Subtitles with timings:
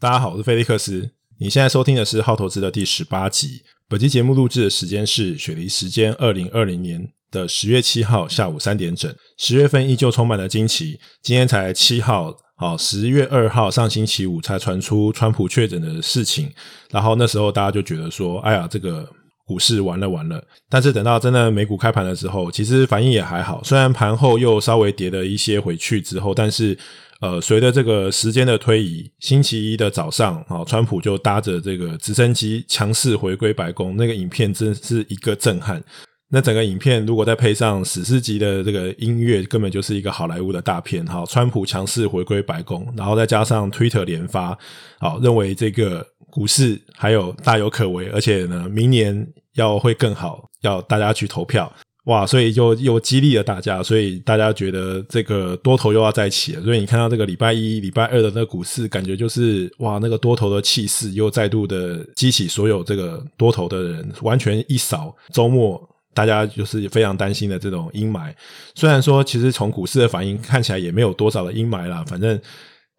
[0.00, 1.10] 大家好，我是菲利克斯。
[1.38, 3.64] 你现在收听的是《好投资》的第十八集。
[3.88, 9.12] 本期节目录制的时间是雪梨时间二零二零年的十月七号下午三点整。
[9.38, 11.00] 十月份依旧充满了惊奇。
[11.20, 16.48] 今天才七号，好，十月二号上星期五才传出川普确诊的事情。
[16.92, 19.04] 然后那时候大家就觉得说：“哎呀，这个
[19.44, 20.40] 股市完了完了。”
[20.70, 23.60] 但是等到真的美股开盘的时候，其实反应也还好。
[23.64, 26.78] 虽然盘后又稍微跌了一些回去之后，但是。
[27.20, 35.82] 呃，随着这个时间的推移，星期一的早上，啊，川普就搭着这个直升机强势回归白宫，那个影片真是一个震撼。
[36.30, 41.04] 那整个影片如果再配上史诗级的这个音乐，根本就是一个好莱坞的大片。
[41.06, 44.56] 哈，川普强势回归白宫，然后再加上 Twitter 连发，
[45.00, 51.72] 好，认为这个股市还有大有可为，而且呢，明年要会更好，要大家去投票。
[52.08, 56.62] 哇，所以就又激励了大家，所以大家觉得这个多头又要再起了。
[56.62, 65.78] 所以你看到这个礼拜一、礼拜二的那个股市，感觉就是哇，那个多头的气势又再度的激起所有这个多头的人，完全一扫周末
[66.14, 68.32] 大家就是非常担心的这种阴霾。
[68.74, 72.40] 虽然说，其实从股市的反应看起来也没有多少的阴霾啦，反正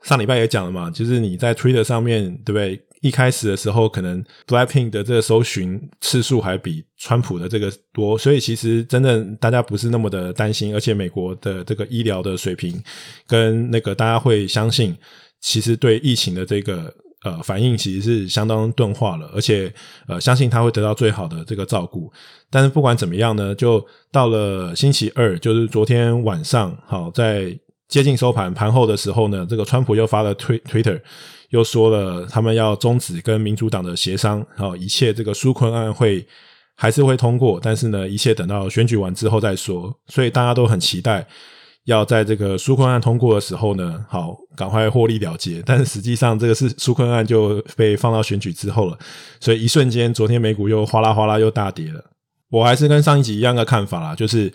[0.03, 2.79] 上礼拜也讲了嘛，就是你在 Twitter 上面，对不对？
[3.01, 12.81] 一开始的时候，可能 Blackpink 的这个搜寻次数还比川普的这个多，所以其实真的大家不是那么的担心，而且美国的这个医疗的水平
[13.25, 14.95] 跟那个大家会相信，
[15.39, 19.73] 其实对疫情的这个呃反应其实是相当钝化了，而且
[20.07, 22.11] 呃相信他会得到最好的这个照顾。
[22.49, 27.57] 但是不管怎么样呢，就到了星期二，就是昨天晚上，好，在
[27.89, 31.01] 接近收盘盘后的时候呢，这个川普又发了推 Twitter。
[31.49, 36.23] 又说了，他们要终止跟民主党的协商，好，一切这个纾困案会
[36.75, 39.91] 还是会通过，但是呢，一切等到选举完之后再说。
[40.09, 41.27] 所以大家都很期待，
[41.85, 45.63] 要在这个纾困案通过的时候呢，好，赶快获利了结。
[45.65, 48.95] 但是实际上，这个是纾困案就被放到选举之后了，
[49.39, 52.11] 所以一瞬间，昨天美股又哗啦哗啦又大跌了。
[52.51, 54.53] 我还是跟上一集一样的看法啦，就是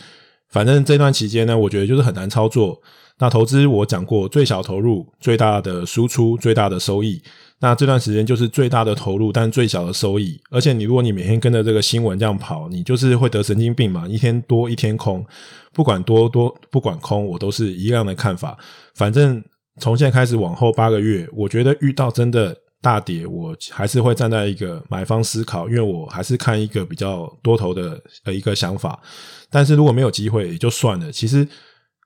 [0.49, 2.81] 反正这段期间呢，我觉得就是很难操作。
[3.19, 7.23] 那投资我讲过，最小投入，最大的输出，最大的收益。
[7.61, 10.39] 那这段时间就是最大的投入，但最小的收益。
[10.51, 14.07] 而且你如果你每天跟着这个新闻这样跑，你就是会得神经病嘛。
[14.09, 15.25] 一天多一天空，
[15.73, 18.59] 不管多多不管空，我都是一样的看法。
[18.97, 19.43] 反正
[19.81, 29.01] 从现在开始往后八个月，我觉得遇到真的大跌，我还是会站在一个买方思考，因为我还是看一个比较多头的呃一个想法。
[29.49, 31.13] 但是如果没有机会，也就算了。
[31.13, 31.47] 其实。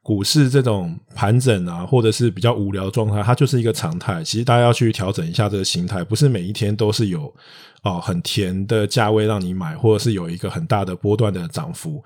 [0.09, 4.25] 股市这种盘整啊，或者是比较无聊的状态，它就是一个常态。
[4.25, 7.31] 其实大家要去调整一下这个形态，不是每一天都是有
[7.83, 12.03] 哦很甜的价位让你买，或者是有一个很大的波段的涨幅。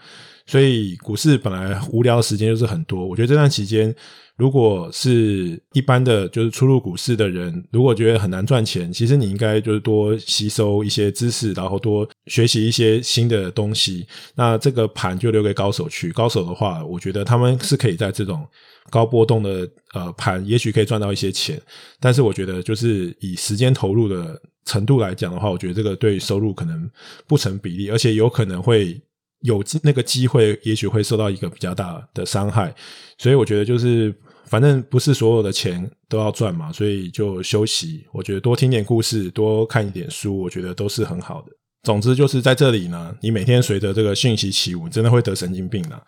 [0.46, 3.06] 所以股市本来无聊的时间就是很多。
[3.06, 3.94] 我觉得这段期间。
[4.42, 14.04] 如果是一般的就是初入股市的人，如果觉得很难赚钱，其实你应该就是多吸收一些知识，然后多学习一些新的东西。
[14.34, 16.10] 那这个盘就留给高手去。
[16.10, 18.44] 高手的话，我觉得他们是可以在这种
[18.90, 21.62] 高波动的呃盘，也许可以赚到一些钱。
[22.00, 26.90] 但是我觉得，就是以时间投入的程度来讲的话，我觉得这个对收入可能
[27.28, 29.00] 不成比例，而且有可能会。
[29.42, 32.72] 有那个机会，也许会受到一个比较大的伤害，
[33.18, 34.14] 所以我觉得就是，
[34.44, 38.04] 反正不是所有的钱都要赚嘛，所以就休息。
[38.12, 41.52] 我觉得多听点故事，多看一点书，我觉得都是很好的。
[41.82, 46.00] 总之就是在这里呢，你每天随着这个讯息起舞，真的会得神经病啊。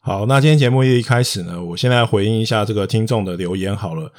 [0.00, 4.12] 好，那今天节目一开始呢，我现在回应一下这个听众的留言好了。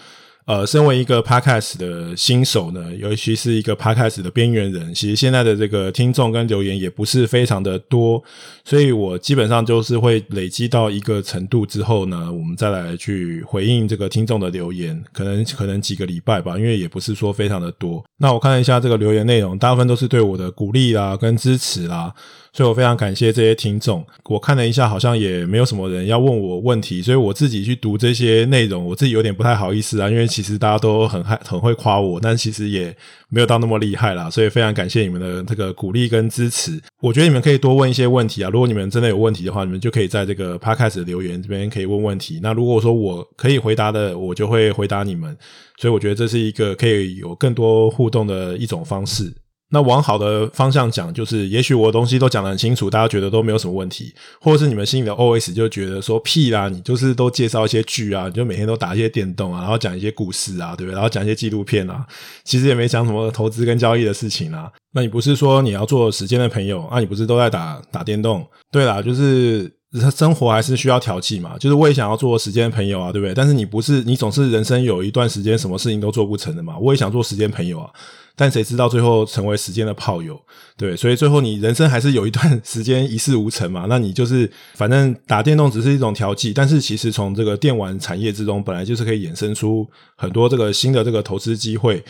[0.45, 8.21] 呃，身为一个 podcast 的新手呢，尤其是一个 podcast 的边缘人，其实现在的这个听众跟留言也不是非常的多，
[8.65, 18.03] 所以我基本上就是会累积到一个程度之后呢，我们再来去回应这个听众的留言，可能可能几个礼拜吧，因为也不是说非常的多。
[18.17, 22.13] 那我看了一下这个留言内容，大部分都是对我的鼓励啦跟支持啦。
[22.53, 24.05] 所以我非常感谢这些听众。
[24.25, 30.07] 我看了一下，好像也没有什么人要问我问题，所以我自己去读这些内容，我自己有点不太好意思啊。
[30.07, 32.95] 因为其实大家都很害很会夸我，但其实也
[33.29, 34.29] 没有到那么厉害啦。
[34.29, 36.79] 所以非常感谢你们的这个鼓励跟支持。
[37.01, 38.51] 我觉得你们可以多问一些问题啊。
[38.51, 42.39] 如果你们真的有问题的话，你们就可以在这个 Podcast 留言这边可以问问题。
[42.43, 45.35] 那如果说我可以回答的，我就会回答你们。
[45.79, 49.33] 所以我觉得这是一个可以有更多互动的一种方式。
[49.73, 60.93] 那往好的方向讲，就是也许我的东西都讲得很清楚，大家觉得都没有什么问题，或者是你们心里的 OS 就觉得说屁啦，你就是都介绍一些剧啊，你就每天都打一些电动啊，然后讲一些故事啊，对不对？
[60.93, 62.05] 然后讲一些纪录片啊，
[62.43, 64.71] 其实也没讲什么投资跟交易的事情啊。
[64.93, 66.99] 那你不是说你要做时间的朋友啊？
[66.99, 68.47] 你不是都在打打电动？
[68.71, 69.71] 对啦，就是。
[70.09, 73.31] 生活还是需要调剂嘛，就是我也想要做时间的朋友啊，对不对？
[73.35, 76.75] 但是你不是，你总是人生有一段时间什么事情都做不成的嘛。
[76.79, 77.91] 我也想做时间朋友啊，
[78.35, 80.39] 但谁知道最后成为时间的炮友，
[80.75, 83.85] 对，所以最后你人生还是有一段时间一事无成嘛。
[83.87, 92.03] 那你就是反正打电动只是一种调剂，但是其实从这个电玩产业之中，本来就是可以衍生出很多这个新的这个投资机会。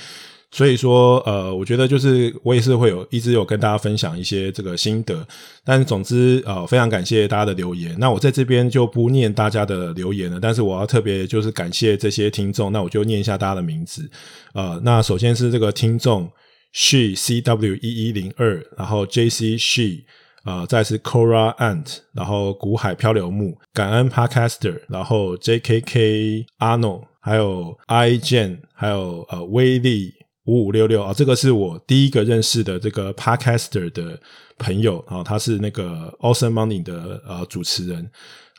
[0.54, 5.26] 所以说，呃，我觉得就是我也是会有一直有跟大家分享一些这个心得，
[5.66, 7.96] 但总之，呃，非常感谢大家的留言。
[7.98, 14.08] 那我在这边就不念大家的留言了，但是我要特别就是感谢这些听众，那我就念一下大家的名字。
[14.54, 16.30] 呃，那首先是这个听众
[16.72, 20.04] she c w 一一零二，然后 j c she，
[20.46, 30.14] 呃，再是 cora ant，然后古海漂流木，感恩 podcaster，然后 j k k arnold，还有 i jane，还有呃威力。
[30.46, 34.20] 五五六六啊，这个是我第一个认识的这个 Podcaster 的
[34.58, 38.04] 朋友啊，他是那个 Awesome Money 的呃主持人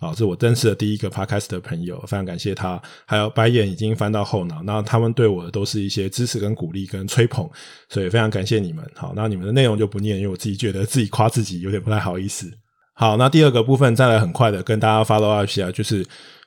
[0.00, 2.80] 啊，这是我认识的第一个 Podcaster 的朋友，非常感谢他。
[3.04, 7.46] 还有白眼已经翻到后脑，那他们对我都是一些支持跟鼓励跟吹捧，
[7.90, 8.82] 所以非常感谢你们。
[8.94, 12.50] 好，那你们的内容就不念，因为我自己觉得自己夸自己有点不太好意思。
[12.94, 16.02] 好，那第二个部分再来很快的跟大家 follow up 一下，就是。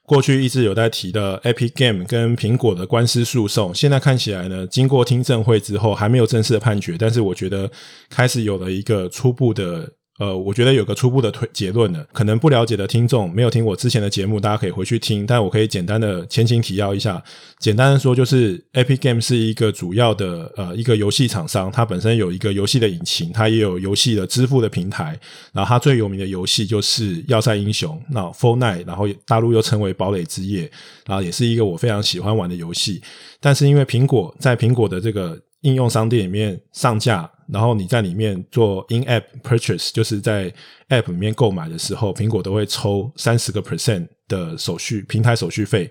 [0.07, 7.69] 过去一直有在提的 Epic Game 跟苹果的官司诉讼，现在看起来呢，经过听证会之后还没有正式的判决，但是我觉得
[8.09, 9.96] 开始有了一个初步的。
[10.17, 15.27] 呃，我觉得有个初步的推结论呢，可能不了解的听众没有听我之前的节目，大家可以回去听。
[15.27, 17.23] 但我可以简单的前情提要一下，
[17.59, 25.19] 简单的说，就是 Epic Game 是一个主要的呃一个游戏厂商，它本身有一个游戏的引擎，它也有游戏的支付的平台。
[25.53, 30.65] 然后它最有名的游戏就是《要塞英雄》，那 four night 然后大陆又称为《堡垒之夜》，
[31.05, 32.99] 然后也是一个我非常喜欢玩的游戏。
[33.39, 40.53] 但是因为苹果在苹果的这个应用商店里面上架，然后你在里面做 in-app purchase，就是在
[40.89, 45.89] app 里面购买的时候，苹果都会抽三十个 percent 的手续平台手续费，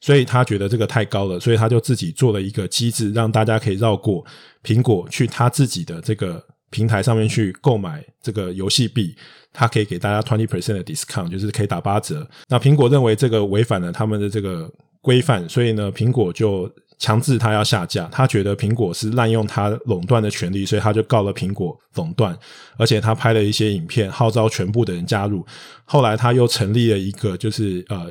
[0.00, 4.24] 所以他觉得这个太高了，所以他就自己做了一个机制，让大家可以绕过
[4.62, 9.14] 苹果去他自己的这个平台上面去购买这个游戏币，
[9.52, 12.28] 他可以给大家 twenty percent 的 discount，就是可以打八折。
[12.48, 16.70] 那苹果认为这个违反了他们的这个规范，所以呢，苹果就。
[17.02, 22.38] 强制他要下架，他觉得苹果是滥用他垄断的权利，所以他就告了苹果垄断。
[22.78, 25.44] 而且他拍了一些影片，号召全部的人加入。
[25.84, 28.06] 后来他又成立了一个，就是呃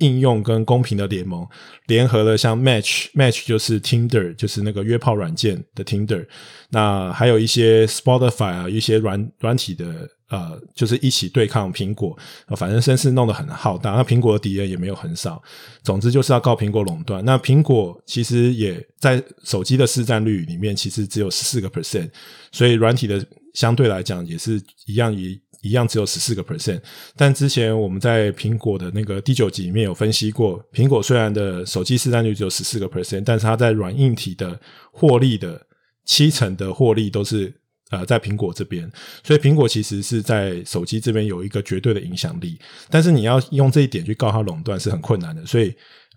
[0.00, 1.46] 应用跟公平的联盟，
[1.86, 6.26] 联合了像 Match，Match 就是 Tinder，就是那个约炮软件的 Tinder。
[6.68, 9.86] 那还有一些 Spotify 啊，一些软软体的。
[10.30, 12.16] 呃，就是一起对抗苹果，
[12.56, 13.92] 反正声势弄得很浩大。
[13.92, 15.40] 那苹果的敌人也没有很少，
[15.82, 17.22] 总之就是要告苹果垄断。
[17.24, 22.10] 那苹果其实也在手机的市占率里面，其实只有十四个 percent，
[22.50, 26.80] 所以软体的相对来讲也是一样，一一样只有十四个 percent。
[27.14, 34.58] 但之前我们在苹果的那个第九集里面有分析过，苹果虽然的手机市占率只有十四个 percent，但是它在软硬体的
[34.90, 35.60] 获利的
[36.06, 37.54] 七成的获利都是。
[37.94, 38.90] 呃，在苹果这边，
[39.22, 42.58] 所以苹果其实是在手机这边有一个绝对的影响力，
[42.90, 45.46] 但是你要用这一点去告它垄断是很困难的。
[45.46, 45.68] 所以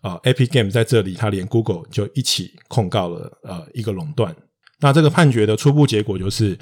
[0.02, 4.36] 啊，呃，Epic Game 在这里，它连 Google 就一起控告了呃一个垄断。
[4.80, 6.58] 那这个判决的初步结果就是，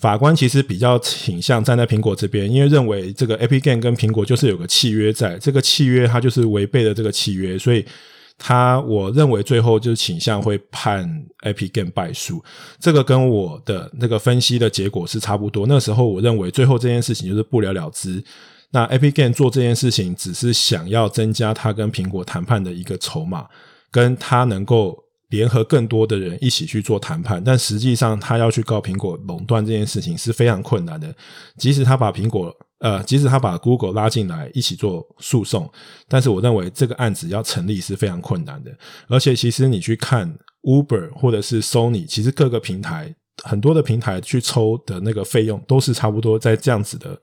[0.00, 7.84] 法官其实比较倾向站在苹果这边，因为认为这个 a p i Game 跟苹果就是有个契约在，这个契约它就是违背了这个契约，所以。
[8.38, 11.08] 他我认为最后就是倾向会判
[11.42, 12.44] Epic Game 败诉，
[12.78, 15.66] 这个跟我的那个分析的结果是差不多。
[15.66, 18.22] 那时候我认为最后这件事情就是不了了之。
[18.70, 23.46] 那 Epic Game 做这件事情只是想要增加他跟苹果谈判的一个筹码，
[23.90, 24.96] 跟他能够
[25.30, 27.42] 联合更多的人一起去做谈判。
[27.42, 31.14] 但实际上他要去告苹果垄断这件事情是非常困难的，
[31.56, 32.54] 即使他把苹果。
[32.86, 35.68] 呃，即使他把 Google 拉进来一起做诉讼，
[36.06, 38.70] 但是我认为这个案子要成立是非常困难的。
[39.08, 43.12] 而且，其实你去看 Uber 或者是 Sony，其实各个平台
[43.42, 47.18] 很多的平台去抽的那个费用都是差不多在这样子的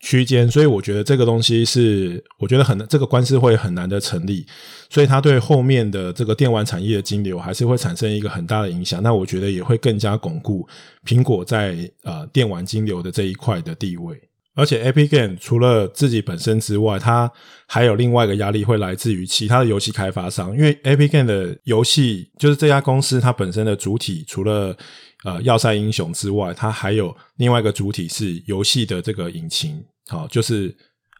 [0.00, 4.44] 区间，所以我觉得这个东西是我觉得很这个官司会很难的成立，
[4.90, 9.00] 所以它对后面的这个电玩产业的金流还是会产生一个很大的影响。
[9.00, 10.66] 那我觉得也会更加巩固
[11.06, 14.20] 苹果在呃电玩金流的这一块的地位。
[14.54, 17.30] 而且，Epic Game 除了自己本身之外，它
[17.66, 20.56] 还有另外一个压力会来自于其他的游戏开发商。
[20.56, 24.76] 因为 Epic Game 的游戏就是这家公司它本身的主体，除了
[25.24, 30.72] 呃《要塞英雄》之外，它还有另外一个主体是游戏的这个引擎，好，就是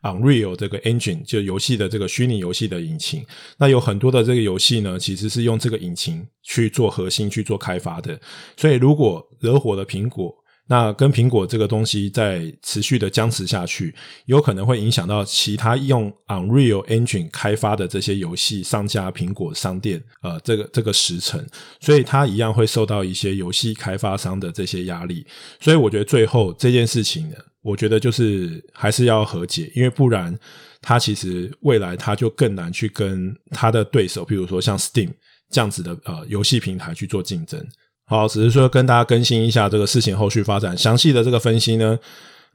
[0.03, 3.25] Unreal 这个 Engine，就游戏的这个虚拟游戏的引擎。
[3.59, 8.17] 那有很多的这个游戏呢，其实是用这个引擎去做核心去做开发的。
[8.57, 10.33] 所以，如果惹火了苹果，
[10.67, 13.95] 那跟苹果这个东西在持续的僵持下去，
[14.25, 21.45] 有可能会影响到其他用 Unreal Engine 开发的这些游戏上架苹果商店，呃，这个这个时程，
[21.81, 25.27] 所以它一样会受到一些游戏开发商的这些压力。
[25.61, 30.35] 所以我觉得最后这件事情呢，我觉得就是还是要和解，因为不然
[30.81, 35.11] 它其实未来它就更难去跟它的对手，比如说像 Steam
[35.51, 37.63] 这样子的呃游戏平台去做竞争。
[38.07, 41.99] 好，只是说跟大家更新一下这个事情后续发展，详细的这个分析呢，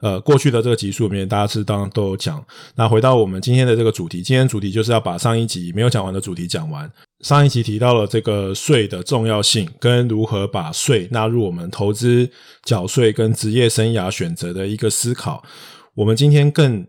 [0.00, 2.40] 呃，过去的这个集数里面大家是当然都有讲。
[2.76, 6.90] 那回到我们今天的这个主题，今天主题就是要把上一集没有讲完的主题讲完。
[7.20, 12.30] 上一集提到了这个税的重要性，跟如何把税纳入我们投资、
[12.64, 15.42] 缴税跟职业生涯选择的一个思考。
[15.94, 16.86] 我们今天更。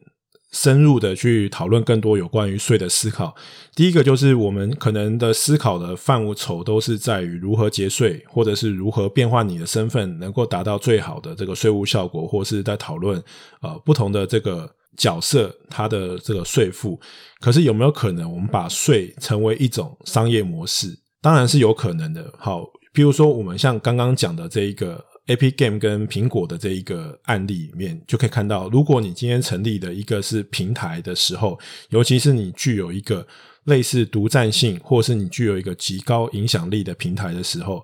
[0.51, 3.34] 深入的去讨论更多有关于税的思考。
[3.74, 13.22] 第一个就是我们可能的思考的范畴都是在于如何节税，或者是如何变换你的身份，能够达到最好的这个税务效果，或是在讨论
[13.62, 17.00] 呃不同的这个角色它的这个税负。
[17.39, 20.88] 可是有没有可能我们把税成为一种商业模式？
[21.22, 22.34] 当然是有可能的。
[22.38, 25.05] 好，比如说我们像刚刚讲的这一个。
[25.28, 25.51] A.P.
[25.51, 31.60] Game 跟苹果的这一个案例里面，就可以看到，如果你今天成立的一个是平台的时候，
[31.90, 33.25] 尤其是你具有一个
[33.66, 37.84] 类似独占性，或是你具有一个极高影响力的平台的时候。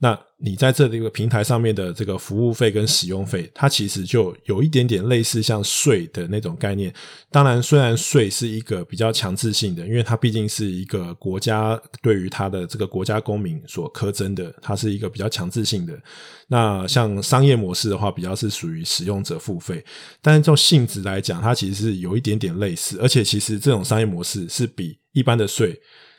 [0.00, 6.94] 那你在这一个平台上面的这个服务费跟使用费，它其实就有一点点类似像税的那种概念。
[7.32, 16.00] 当然，虽然税是一个比较强制性的，因为它毕竟是一个国家对于它的这个国家公民所苛征的，它是一个比较强制性的。
[16.46, 19.84] 那像商业模式的话，比较是属于使用者付费。
[20.22, 25.76] 但是，就性质来讲，它其实是有一点点类似，而且其实这种商业模式是比一般的税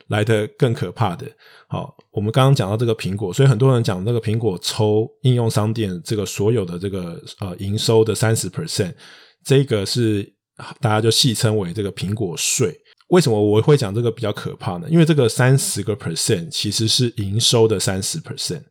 [0.09, 1.25] 来得更可怕的。
[1.67, 8.93] 好，我们刚刚讲到这个苹果，所以很多人讲那个苹果抽应用商店这个所有的这个呃营收的三十 percent，
[9.43, 10.23] 这个是
[10.81, 12.75] 大家就戏称为这个苹果税。
[13.09, 14.87] 为什么我会讲这个比较可怕呢？
[14.89, 18.61] 因为这个三十个 percent 其实是营收的三十 percent，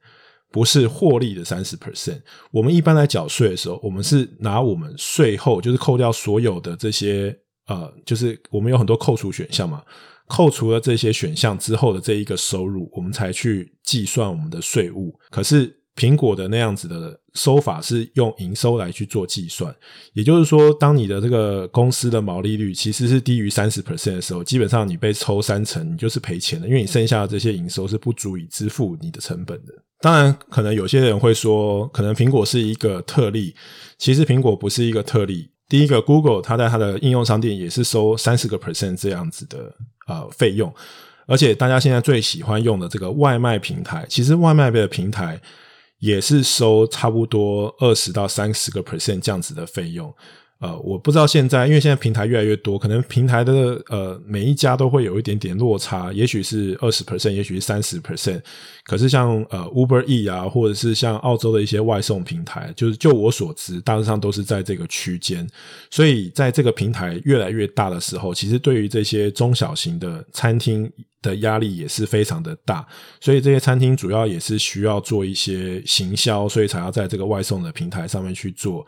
[0.53, 2.21] 不是获利的三十 percent。
[2.53, 9.83] 我们一般来缴税的时候，我们是拿我们税后就是扣掉所有的这些呃，就是我们有很多扣除选项嘛。
[10.29, 15.19] 扣除了这些选项之后的这一个收入，我们才去计算我们的税务。
[15.31, 19.75] 可是苹果的那样子的收法是用营收来去做计算，
[20.13, 29.73] 也就是说，当你的这个公司的毛利率其实是低于三十 percent 的时候，基本上你被抽三成，你就是赔钱的，因为你剩下的这些营收是不足以支付你的成本的。
[30.01, 33.53] 当然，可能有些人会说，可能苹果是一个特例，
[33.99, 35.51] 其实苹果不是一个特例。
[35.69, 39.75] 第一个，Google 它在它的应用商店也是收三十个 percent 这样子的
[40.09, 40.75] 呃费用，
[41.27, 45.41] 而且大家现在最喜欢用的这个外卖平台，其实外卖的平台
[46.01, 50.13] 也是收差不多二十到三十个 percent 这样子的费用。
[50.61, 58.41] 呃，我不知道现在，因为现在平台越来越多，可能平台的呃每一家都会有一点点落差，也许是二十 percent，也许是三十 percent。
[58.83, 65.49] 可是像呃 Uber E 啊，或者是像澳洲的一些外送平台，就是就我所知，大致上都是在这个区间。
[65.91, 70.91] 所以在这个平台越来越大的时候，其实对于这些中小型的餐厅
[71.23, 72.87] 的压力也是非常的大。
[73.21, 78.87] 所以这些餐厅主要也是需要做一些行销，所以才要在这个外送的平台上面去做。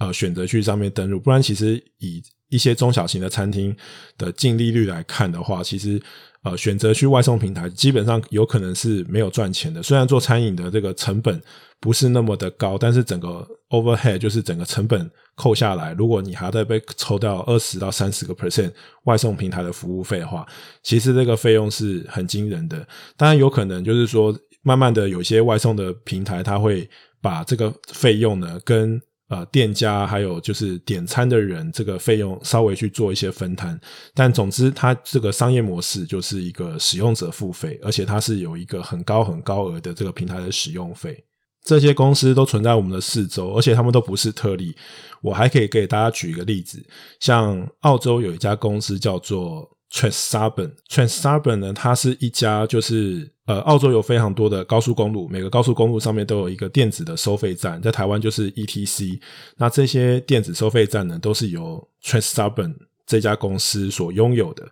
[0.00, 3.74] 呃，选择去上面登录，不然其实以一些中小型的餐厅
[4.16, 6.00] 的净利率来看的话，其实
[6.42, 9.82] 呃，选择去外送平台，基本上有可能是没有赚钱的。
[9.82, 11.42] 虽然做餐饮的这个成本
[11.80, 18.72] 不是那么的高，但是整个 overhead 就是整个成本扣下来，如果你还在被抽掉二十到三十个 percent
[19.04, 20.46] 外送平台的服务费的话，
[20.82, 22.86] 其实这个费用是很惊人的。
[23.16, 26.88] 当然有可能就是说，慢慢的有些外送的平台，它会
[27.20, 33.78] 把这个费用呢跟呃，店家还有就是点餐的人，这个费用稍微去做一些分摊，
[34.14, 41.22] 但总之，它这个商业模式就是一个使用者付费，而且它是有一个很高很高额的这个平台的使用费。
[41.68, 44.74] 这些公司都存在我们的四周，而且他们都不是特例。
[45.20, 46.82] 我还可以给大家举一个例子，
[47.20, 53.30] 像澳洲有一家公司叫做 Transurban，Transurban 呢，它是一家就是。
[53.48, 59.18] 呃，澳洲有非常多的高速公路，每个高速公路上面都有一个电子的收费站，在台湾就是 ETC。
[59.56, 62.74] 那这些电子收费站呢，都是由 Transurban
[63.06, 64.68] 这家公司所拥有的。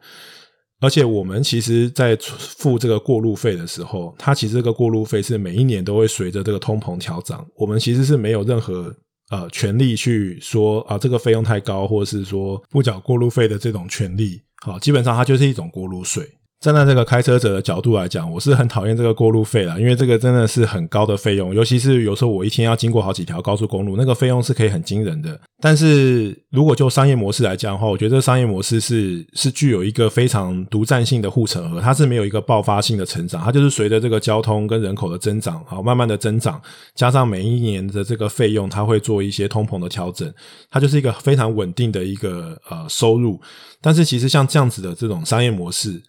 [0.80, 7.46] 而且我们其实，在付这个过路费的时候，它其实这个过路费是每一年都会随着这个通膨调涨。
[7.56, 8.94] 我们其实是没有任何
[9.30, 14.42] 呃权利去说啊，这个费用太高，或者是说不缴过路费的这种权利。
[14.62, 16.28] 好，基本上它就是一种过路税。
[16.66, 25.38] 站在这个开车者的角度来讲，我是很讨厌这个过路费啦，因为这个真的是很高的费用，尤其是有时候我一天要经过好几条高速公路，那个费用是可以很惊人的。
[25.60, 36.60] 但是如果就商业模式来讲的话，我觉得这商业模式是是具有一个非常独占性的护城河，它是没有一个爆发性的成长，它就是随着这个交通跟人口的增长，好慢慢的增长，
[36.96, 40.28] 加上每一年的这个费用，它会做一些通膨的调整，
[40.68, 43.40] 它就是一个非常稳定的一个呃收入。
[43.80, 46.02] 但是其实像这样子的这种商业模式，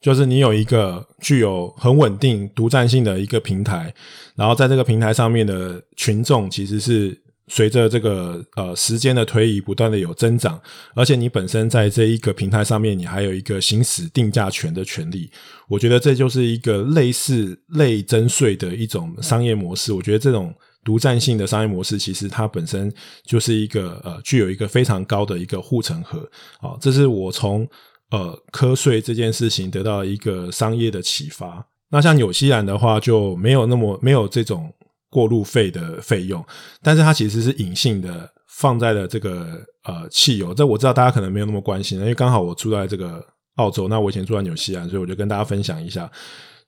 [0.00, 3.92] 就是你有一个具有很稳定独占性的一个平台，
[4.34, 10.58] 然后在这个平台上面的群众其实是随着这个呃时间的推移不断的有增长，
[10.94, 15.30] 而且你本身在这一个平台上面，你还有一个行使定价权的权利。
[15.68, 19.92] 我觉得这就是一个类似类征税的一种商业模式。
[19.92, 22.90] 我觉得这种独占性的商业模式，其实它本身
[23.26, 26.20] 就是一个呃具有一个非常高的一个护城河。
[26.60, 27.68] 啊，这是我从。
[28.10, 31.64] 呃，瞌睡这件事情得到一个商业的启发。
[31.90, 34.72] 那像纽西兰的话，就没有那么没有这种
[35.08, 36.44] 过路费的费用，
[36.82, 40.54] 但是它其实是隐性的放在了这个呃汽油。
[40.54, 43.24] 这我知道大家可能没有那么关心，因为刚好我住在这个
[43.56, 46.10] 澳洲，那我以前住在纽西兰，所以我就跟大家分享一下。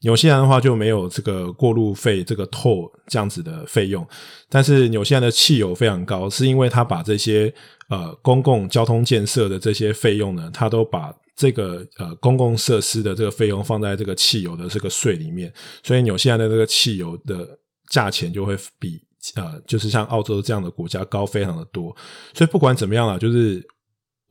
[0.02, 4.06] 纽西兰的话就没有这个过路费这个 toll 这样子的费用，
[4.48, 7.52] 但是纽西兰的汽油非常高，是因为它把这些
[7.88, 11.12] 呃公共交通建设的这些费用呢，它都把。
[11.34, 15.50] 这个呃公共设施的这个费用放在这个汽油的这个税里面，
[15.82, 19.00] 所以纽西兰的这个汽油的价钱就会比
[19.34, 21.96] 呃就是像澳洲这样的国家高非常的多。
[22.34, 23.66] 所以不管怎么样啊，就是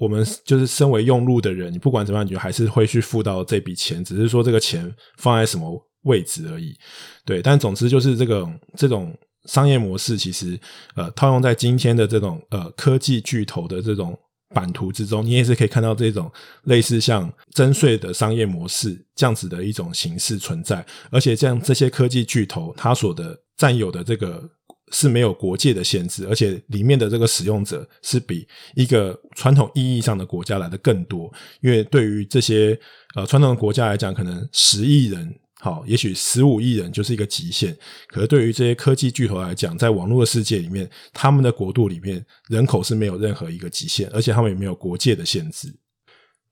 [0.02, 6.76] 我们就是身为用路的人，你不管怎么样，你还是会去付到这笔钱，只是说这个钱放在什么位置而已。
[7.24, 9.16] 对，但总之就是这个这种
[9.46, 10.60] 商业模式，其实
[10.96, 14.18] 呃套用在今天的这种呃科技巨头的这种。
[14.54, 16.30] 版图之中，你也是可以看到这种
[16.64, 24.44] 类似像征税的商业模式这样子的一种形式存在，而且像这些科技巨头，它所的占有的这个
[24.92, 31.32] 是没有国界的限制，而且里面的这个使用者是比一个传统意义上的国家来的更多，
[31.62, 32.78] 因为对于这些
[33.16, 35.34] 呃传统的国家来讲，可能十亿人。
[35.64, 37.78] 好，也许十五亿人就是一个极限。
[38.08, 45.72] 可是对于这些科技巨头来讲，在网络的世界里面，他们的国度里面人口是没有任何一个极限，而且他们也没有国界的限制。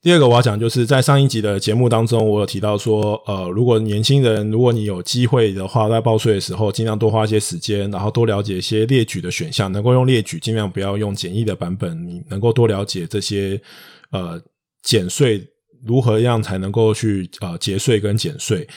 [0.01, 12.07] 第二个我要讲，就是在上一集的节目当中，我有提到说，呃，如果年轻人，如果你有机会的话，在报税的时候，尽量多花一些时间，然后多了解一些列举的选项，能够用列举，尽量不要用简易的版本。
[12.07, 13.61] 你能够多了解这些，
[14.11, 14.41] 呃，
[14.83, 15.45] 减税。
[15.85, 18.67] 如何样才能够去呃节税跟减税？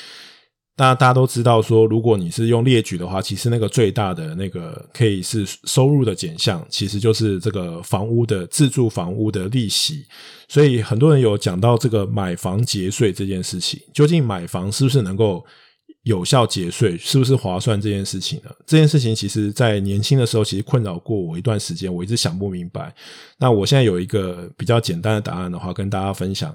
[0.76, 10.06] 那大家都知道说，如果你是用列举的话，其实那个最大的那个可以是收入的减项，其实就是这个房屋的自住房屋的利息。
[10.48, 15.44] 所以很多人有讲到这个买房节税这件事情，究竟买房是不是能够？
[16.04, 18.50] 有效节税是不是划算这件事情呢？
[18.66, 22.92] 这件事情其实，在年轻的时候，其实困扰过我一段时间，我一直想不明白。
[23.38, 26.52] 那我现在有一个比较简单的答案的话，跟大家分享。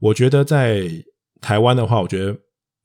[0.00, 0.88] 我觉得在
[1.42, 2.34] 台湾的话，我觉得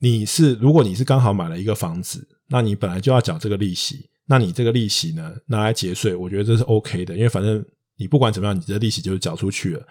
[0.02, 7.64] 你是如果你是刚好买了一个房子，那你本来就要缴这个利息，那你这个利息呢，拿来节税，我觉得这是 OK 的，因为反正
[7.98, 9.88] 你不管怎么样，你这利息就是缴出去了，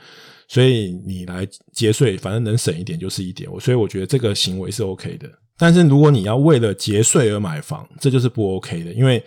[0.49, 3.51] 所以你来节税，反正能省一点就是一点。
[3.53, 5.31] 我所以我觉得这个行为是 OK 的。
[5.57, 9.25] 但是如果你要为了节税而买房，这就是不 OK 的，因为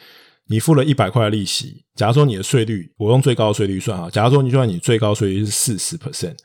[0.48, 1.86] 你付了一百块的利息。
[1.96, 6.36] 假如说你的税率，我用最高的税率算哈，假如说你就算你最高税率是四十 percent，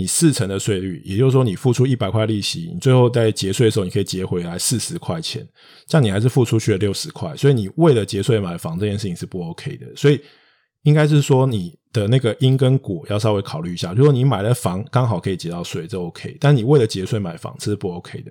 [0.00, 5.46] 你四成的税率，也就是说你付出一百块利息，你最后在结税的时候，你可以结回来四十块钱，
[5.86, 10.20] 这样你还是付出去了六十块，所以你为了结税买房这件事情是不 OK 的，所以
[10.84, 11.78] 应该是说你。
[11.92, 16.36] 的那个因跟果要稍微考虑一下，如果你买了房刚好可以结到税，这 OK。
[16.38, 18.30] 但你为了结税买房，这是不 OK 的。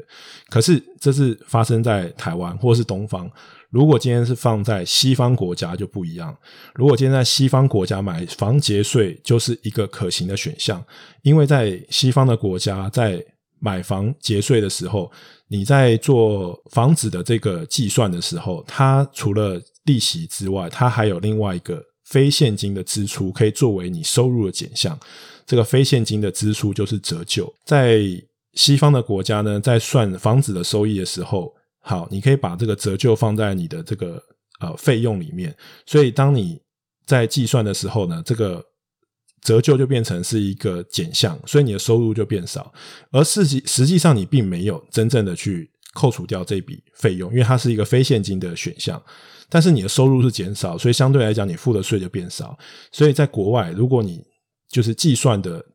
[0.49, 3.29] 可是这是发生在台湾或是东方。
[3.69, 6.35] 如果今天是放在西方国家就不一样。
[6.75, 10.83] 如果今天在西方国家买房节税，就是一个可行的选项，
[11.21, 13.23] 因为在西方的国家，在
[13.59, 15.11] 买房节税的时候，
[15.47, 21.83] 你在做房子的这个计算的时候，它除了利息之外，它还有另外一个。
[22.05, 24.99] 非现金的支出可以作为你收入的减项，
[25.45, 27.53] 这个非现金的支出就是折旧。
[27.65, 28.01] 在
[28.55, 31.53] 西方的国家呢，在算房子的收益的时候，
[31.89, 34.21] 好，你可以把这个折旧放在你的这个
[34.59, 35.55] 呃费用里面。
[35.87, 36.61] 所以当你
[37.07, 38.63] 在计算的时候呢，这个
[39.41, 42.71] 折旧就变成是一个减项，所以你的收入就变少。
[43.11, 49.01] 而实际实际上你并没有真正的去扣除掉这笔费用，因为它是一个非现金的选项。
[49.49, 52.55] 但是你的收入是减少，所以相对来讲，你付的税就变少。
[52.91, 54.23] 所以在国外，如果你
[54.69, 55.65] 就是计算的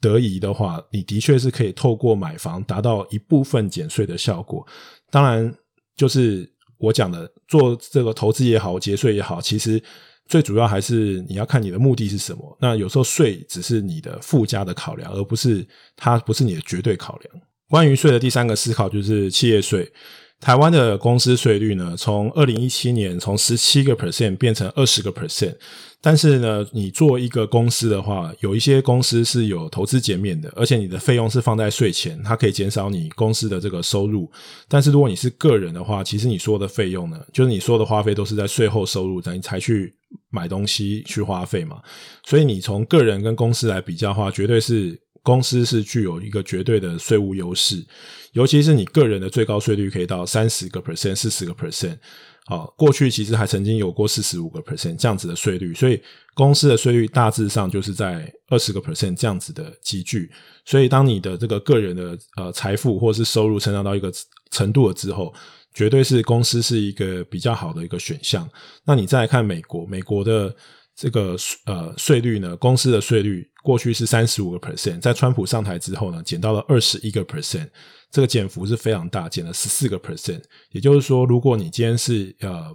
[0.00, 4.64] 得宜的话，你的确是可以透过买房达到一部分减税的效果。
[5.10, 5.54] 当然，
[5.96, 9.82] 就是我讲的做这个投资也好，节税也好，其实
[10.26, 12.58] 最主要还是你要看你的目的是什么。
[12.60, 15.66] 那有时候税只是你的附加的考量，而不是
[15.96, 17.42] 它不是你的绝对考量。
[17.68, 19.90] 关于税的第三个思考就是企业税。
[20.38, 25.54] 台湾的公司税率呢，从二零一七年从十七个 percent 变成二十个 percent，
[26.02, 34.30] 但是呢，你做一个公司的话，有一些公司是有投资减免的，而且你的费用是放在税前，它可以减少你公司的这个收入。
[34.68, 39.94] 但是如果你是个人的话，其实你所有的费用呢，就是你所有的花费都是在税后收入，你才去
[40.28, 41.78] 买东西去花费嘛。
[42.24, 45.00] 所以你从个人跟公司来比较的话，绝对是。
[45.26, 47.84] 公司是具有一个绝对的税务优势，
[48.30, 51.98] 尤其是你个人的最高税率可以到三十个 percent、四十个 percent。
[52.44, 56.00] 好，过去其实还曾经有过四十五个 percent 这样子的税率，所以
[56.34, 60.30] 公司的税率大致上就是在二十个 percent 这样子的级距。
[60.64, 64.12] 所以，当你的这个个人的呃财富或是收入成长到一个
[64.52, 65.34] 程度了之后，
[65.74, 68.48] 绝对是公司是一个比较好的一个选项。
[68.84, 70.54] 那你再来看美国，美国的。
[70.96, 77.68] 这个呃税率呢，公司的税率过去是三十五个 percent，在川普上台之后呢，减到了二十一个 percent，
[78.10, 80.42] 这个减幅是非常大，减了十四个 percent。
[80.70, 82.74] 也就是说，如果你今天是呃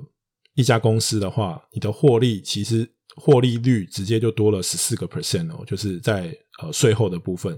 [0.54, 6.32] 一家公司的话，你的获利其实获利率直接就多了十四个 percent 哦，就是在
[6.62, 7.58] 呃税后的部分。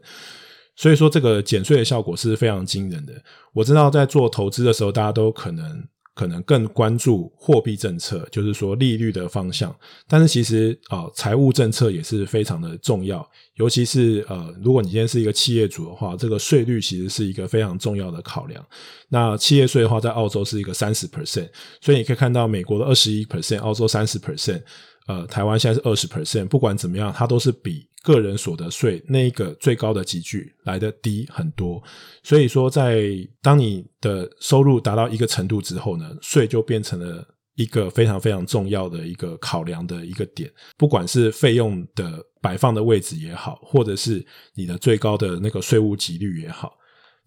[0.77, 3.13] 所以说，这个减税的效果是非常惊人的。
[3.51, 5.87] 我知道在做投资的时候，大家都可能。
[6.13, 9.75] 可能更关注货币政策，就是说利率的方向。
[10.07, 13.27] 但是其实啊，财务政策也是非常的重要。
[13.55, 18.63] 尤其是呃，如果你今天是一个企业主的话，这个税率其实是一个非常重要的考量。
[19.09, 21.49] 那企业税的话，在澳洲是一个三十 percent，
[21.81, 24.61] 所以你可以看到美国的二十一 percent，澳洲三十 percent。
[25.05, 31.81] 呃，台湾现在是二十 percent，不管怎么样，它都是比个人所得税那一个最高的集聚来的低很多。
[32.21, 33.03] 所以说，在
[33.41, 40.51] 当你的收入达到一个程度之后呢，税就变成了一个非常非常重要的一个考量的一个点。
[40.77, 46.73] 不管是费用的摆放的位置也好，或者是你的最高的那个税务级率也好，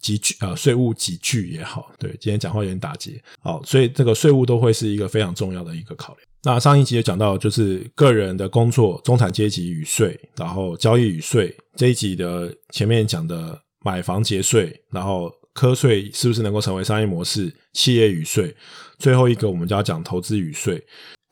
[0.00, 3.22] 集聚呃税务集聚也好，对，今天讲话有点打结。
[3.40, 6.25] 好，所以这个税务都会是一个非常重要的一个考量。
[6.42, 11.54] 那上一集也讲到，就是个人的工作、中产阶级与税，然后交易与税。
[11.74, 17.52] 这一集的前面讲的买房节税，然后课税是不是能够成为商业模式？
[17.72, 18.54] 企业与税，
[18.98, 20.82] 最后一个我们就要讲投资与税。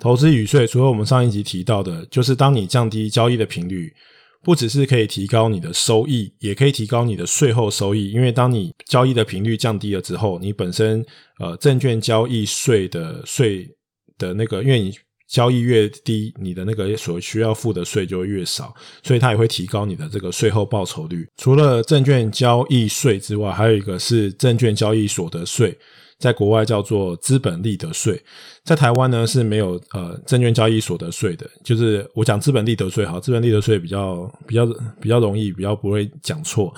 [0.01, 3.95] 投资与税，除了我们上一集提到的，就是当你降低交易的频率，
[4.43, 8.11] 不只是可以提高你的收益，也可以提高你的税后收益。
[8.11, 11.07] 因为当你交易的频率降低了之后，你本身
[11.39, 13.67] 呃证券交易税的税
[14.19, 14.93] 的那个，因为你
[15.27, 21.27] 交易越低，你的那个所需要付的税就会越少，所以它也会提高你的这个税后报酬率。
[21.37, 25.77] 除了证券交易税之外，还有一个是证券交易所得税，
[26.19, 28.23] 在国外叫做资本利得税，
[28.65, 31.51] 在台湾呢是没有呃证券交易所得税的。
[31.65, 34.67] 就是我讲资本利得税，好，资本利得税比较比较
[35.01, 36.73] 比较容易，比较不会讲错。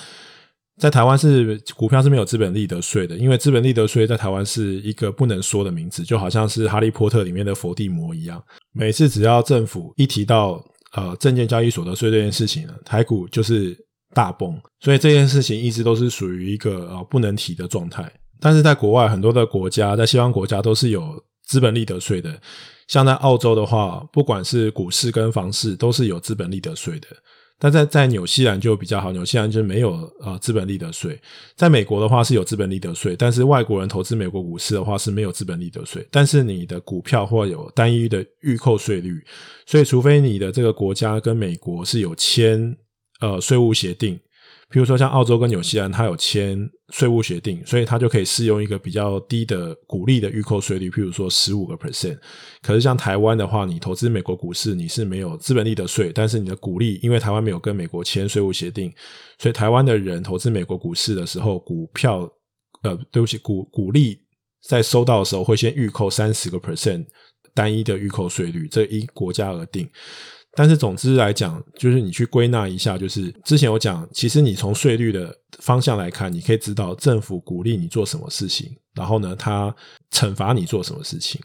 [0.79, 8.43] 在台湾是股票是没有资本利得税的，因为资本利得税在台湾是一个不能说的名字，就好像是哈利波特里面的伏地魔一样。
[8.73, 10.63] 每次只要政府一提到
[10.93, 13.75] 呃证券交易所得税这件事情呢，台股就是
[14.13, 18.13] 大崩，所以这件事情一直都是属于一个呃不能提的状态。
[18.39, 22.39] 但是在国外很多的国家，在西方国家都是有资本利得税的，
[22.87, 27.09] 像在澳洲的话，不管是股市跟房市都是有资本利得税的。
[27.59, 31.19] 但在在纽西兰就比较好，纽西兰就没有呃资本利得税。
[31.55, 36.07] 在美国的话是有资本利得税，但是外国人投资美国股市的话是没有资本利得税。
[36.11, 39.25] 但是你的股票或有单一的预扣税率，
[39.65, 42.77] 所以除非你的这个国家跟美国是有签
[43.21, 44.21] 呃税务协定。
[44.69, 52.19] 譬如说，像澳洲跟纽西兰，它有签税务协定，所以它就可以适用一个比较低的股利的预扣税率，譬如说十五个 percent。
[52.63, 58.93] 可是像台湾的话，你投资美国股市，你是没有资本利得税，但是你的股利，因为台湾没有跟美国签税务协定，
[59.39, 62.29] 所以台湾的人投资美国股市的时候，股票
[62.83, 64.19] 呃，对不起，股股利
[64.65, 67.07] 在收到的时候会先预扣三十个 percent
[67.55, 69.89] 单一的预扣税率，这依国家而定。
[70.57, 79.75] 但是总之来讲，就是你去归纳一下，就是之前我讲，其实你从税率的方向来看，你可以知道政府鼓励你做什么事情，然后呢，他
[80.11, 81.39] 惩罚你做什么事情。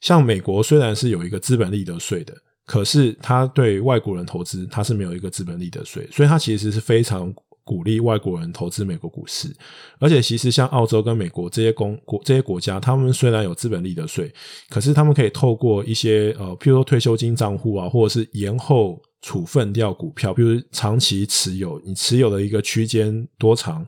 [0.00, 9.54] 像美国虽然是有一个资本利得税的，可是他对外国人投资他是没有一个资本利得税，所以它其实是非常鼓励外国人投资美国股市。
[9.98, 14.32] 而且，其实像澳洲跟美国这些公国这些国家，他们虽然有资本利得税，
[14.68, 23.86] 可是他们可以透过一些呃，譬如说退休金账户啊，或者是延后处分掉股票，比如长期持有，你持有的一个区间多长。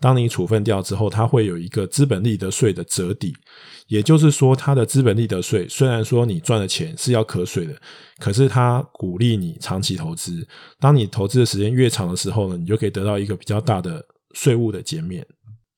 [0.00, 3.34] 当你处分掉之后，它会有一个资本利得税的折抵，
[3.86, 7.74] 也就是说，它的资本利得税虽然说你赚的钱是要课税的，
[8.18, 10.46] 可是它鼓励你长期投资。
[10.78, 15.26] 当你投资的时间越长的时候呢，你就可以得到一个比较大的税务的减免。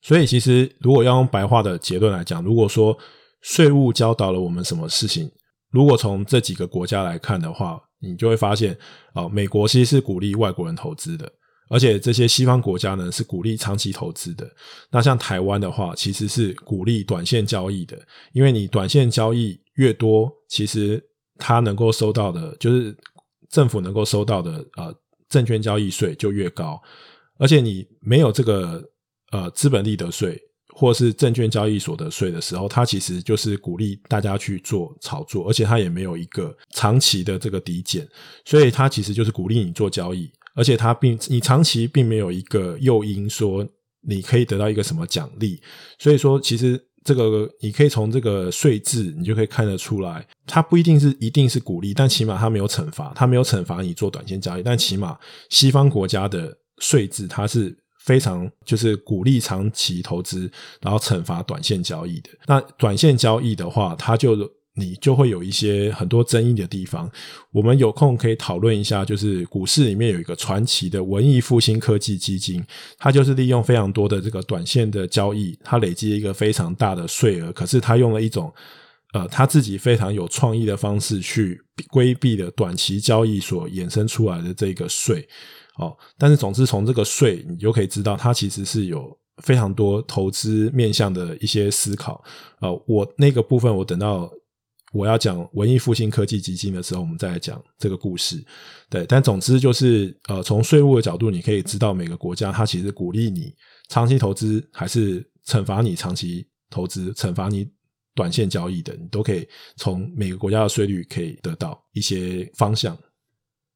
[0.01, 2.97] 所以，其实如果要用白话的结论来讲，如果说
[3.41, 5.29] 税务教导了我们什么事情，
[5.69, 8.77] 如果从这几个国家来看的话，你就会发现，
[9.15, 11.29] 哦，美国其实是鼓励外国人投资的。
[11.69, 14.49] 而且这些西方国家呢，是鼓励长期投资的。
[14.91, 17.97] 那像台湾的话，其实是鼓励短线交易的，
[18.31, 21.03] 因为你短线交易越多，其实
[21.37, 22.95] 它能够收到的，就是
[23.49, 24.93] 政府能够收到的呃
[25.29, 26.79] 证券交易税就越高。
[27.37, 28.83] 而且你没有这个
[29.31, 30.39] 呃资本利得税
[30.75, 38.07] 或是证券交易所得税的时候，它其实就是鼓励大家去做炒作，而且它也没有一个长期的这个抵减，
[38.45, 40.31] 所以它其实就是鼓励你做交易。
[40.55, 43.67] 而且它并你长期并没有一个诱因说
[44.07, 45.61] 你可以得到一个什么奖励，
[45.97, 55.17] 所以说其实这个你可以从这个税制你就可以看得出来，它不一定是一定是鼓励，但起码它没有惩罚，它没有惩罚你做短线交易，但起码
[55.49, 62.29] 西方国家的税制它是非常就是鼓励长期投资，然后惩罚短线交易的。
[62.47, 64.37] 那短线交易的话，它就。
[64.75, 67.07] 你就会有一些很多争议的地方，
[67.51, 69.05] 我们有空可以讨论一下。
[69.05, 72.63] 就是股市里面有一个传奇的文艺复兴科技基金，
[72.97, 77.51] 它就是利用非常多的这个短线的交易，它累积一个非常大的税额。
[77.51, 78.51] 可是它用了一种
[79.13, 85.27] 呃，他自己非常有创意的方式去规避了短期交易所衍生出来的这个税。
[85.77, 92.23] 哦，但是总之从这个税，你就可以知道它其实是有非常多投资面向的一些思考。
[92.59, 94.31] 呃，我那个部分我等到。
[94.93, 98.41] 我要讲文艺复兴科技基金的时候，我们再来讲这个故事。
[98.89, 103.51] 对，但总之就是，呃，从税务的角度，你可以知道每个国家它其实鼓励你
[103.89, 107.67] 长期投资，还是惩罚你长期投资，惩罚你
[108.13, 112.95] 短线交易的，你都可以从每个国家的税率可以得到一些方向。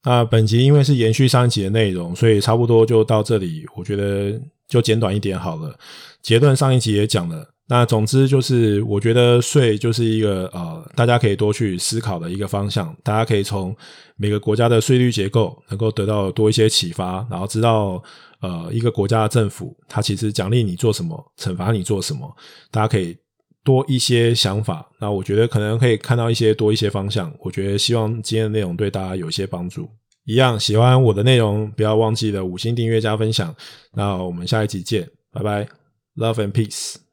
[0.03, 3.65] 那本集因为是延续上一集的内容，所以差不多就到这里。
[3.75, 5.77] 我觉得就简短一点好了。
[6.21, 7.57] 结论上一集也讲了。
[7.69, 12.95] 那总之就是，我觉得税就是一个呃，大家可以多去思考的一个方向。
[13.03, 13.75] 大家可以从
[14.15, 18.01] 每个国家的税率结构能够得到多一些启发，然后知道
[18.39, 22.34] 呃，一个国家的政府它其实奖励你做什么，惩罚你做什么。
[22.71, 23.17] 大家可以
[23.65, 24.89] 多一些想法。
[25.01, 27.34] 那我觉得可能可以看到一些多一些方向。
[27.41, 29.89] 我觉得希望今天的内容对大家有一些帮助。
[30.23, 33.53] 一样喜欢我的内容，不要忘记了五星订阅加分享。
[33.93, 35.67] 那我们下一集见，拜拜
[36.15, 37.07] ，Love and Peace。